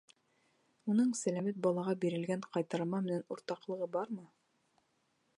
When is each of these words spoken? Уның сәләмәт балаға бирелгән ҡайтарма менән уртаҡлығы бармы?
Уның 0.93 1.09
сәләмәт 1.17 1.59
балаға 1.65 1.93
бирелгән 2.05 2.41
ҡайтарма 2.55 3.01
менән 3.09 3.21
уртаҡлығы 3.35 3.89
бармы? 3.97 4.25